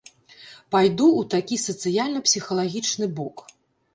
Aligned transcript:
Пайду 0.75 1.07
ў 1.15 1.21
такі 1.33 1.55
сацыяльна-псіхалагічны 1.67 3.05
бок. 3.21 3.45